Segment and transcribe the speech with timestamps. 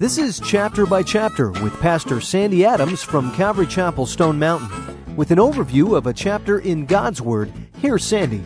[0.00, 5.14] This is Chapter by Chapter with Pastor Sandy Adams from Calvary Chapel, Stone Mountain.
[5.14, 8.42] With an overview of a chapter in God's Word, here's Sandy.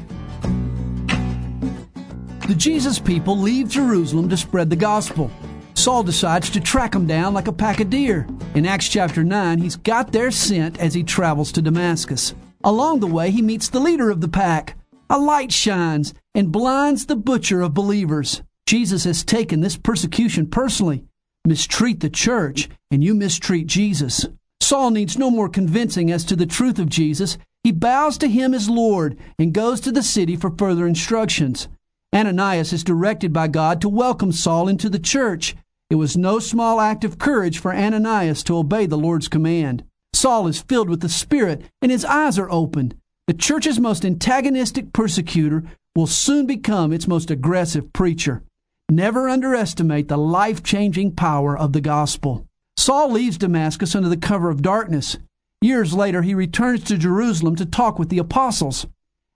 [2.49, 5.31] The Jesus people leave Jerusalem to spread the gospel.
[5.75, 8.27] Saul decides to track them down like a pack of deer.
[8.57, 12.35] In Acts chapter 9, he's got their scent as he travels to Damascus.
[12.65, 14.77] Along the way, he meets the leader of the pack.
[15.09, 18.43] A light shines and blinds the butcher of believers.
[18.67, 21.05] Jesus has taken this persecution personally
[21.47, 24.27] mistreat the church, and you mistreat Jesus.
[24.61, 27.37] Saul needs no more convincing as to the truth of Jesus.
[27.63, 31.69] He bows to him as Lord and goes to the city for further instructions.
[32.15, 35.57] Ananias is directed by God to welcome Saul into the church.
[35.91, 39.85] It was no small act of courage for Ananias to obey the Lord's command.
[40.13, 42.97] Saul is filled with the Spirit and his eyes are opened.
[43.27, 45.65] The church's most antagonistic persecutor
[45.97, 48.43] will soon become its most aggressive preacher.
[48.91, 52.47] Never underestimate the life changing power of the gospel.
[52.77, 55.17] Saul leaves Damascus under the cover of darkness.
[55.63, 58.87] Years later, he returns to Jerusalem to talk with the apostles.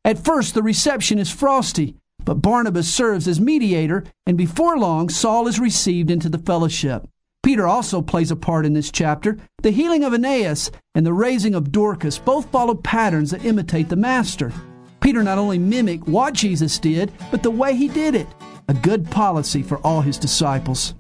[0.05, 5.49] At first, the reception is frosty, but Barnabas serves as mediator, and before long, Saul
[5.49, 7.09] is received into the fellowship.
[7.43, 9.39] Peter also plays a part in this chapter.
[9.63, 13.97] The healing of Aeneas and the raising of Dorcas both follow patterns that imitate the
[13.97, 14.53] Master.
[15.01, 18.27] Peter not only mimicked what Jesus did, but the way he did it
[18.69, 20.95] a good policy for all his disciples.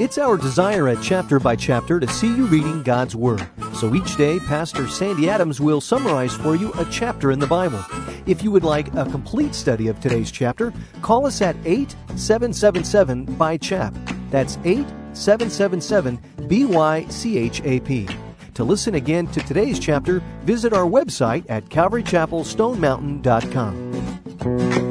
[0.00, 3.46] It's our desire at Chapter by Chapter to see you reading God's Word.
[3.74, 7.84] So each day, Pastor Sandy Adams will summarize for you a chapter in the Bible.
[8.26, 13.58] If you would like a complete study of today's chapter, call us at 8777 by
[13.58, 13.94] chap.
[14.30, 16.18] That's 8777
[16.48, 18.16] BYCHAP.
[18.54, 23.89] To listen again to today's chapter, visit our website at calvarychapelstonemountain.com.
[24.42, 24.89] Thank you.